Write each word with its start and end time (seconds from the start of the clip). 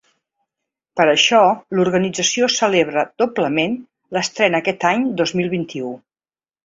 Per 1.01 1.05
això, 1.09 1.41
l’organització 1.79 2.49
celebra 2.55 3.03
doblement 3.23 3.77
l’estrena 4.17 4.63
aquest 4.65 4.87
any 4.93 5.05
dos 5.21 5.35
mil 5.43 5.53
vint-i-u. 5.57 5.93